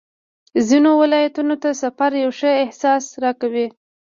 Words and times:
ختيځو 0.49 0.91
ولایتونو 1.01 1.55
ته 1.61 1.69
سفر 1.83 2.11
یو 2.23 2.31
ښه 2.39 2.51
احساس 2.63 3.03
راکوي. 3.23 3.67